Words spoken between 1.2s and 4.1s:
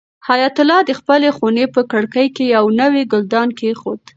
خونې په کړکۍ کې یو نوی ګلدان کېښود.